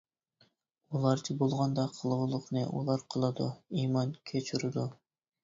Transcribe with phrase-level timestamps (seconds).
[0.95, 3.49] ئۇلارچە بولغاندا، قىلغۇلۇقنى ئۇلار قىلىدۇ،
[3.83, 4.89] ئىمان كەچۈرىدۇ.